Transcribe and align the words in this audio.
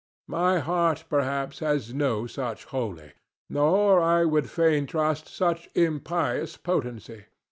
My 0.27 0.57
heart, 0.57 1.03
perhaps, 1.09 1.59
has 1.59 1.93
no 1.93 2.25
such 2.25 2.65
holy, 2.65 3.11
nor, 3.51 4.01
I 4.01 4.25
would 4.25 4.49
fain 4.49 4.87
trust, 4.87 5.27
such 5.27 5.69
impious, 5.75 6.57
potency. 6.57 7.25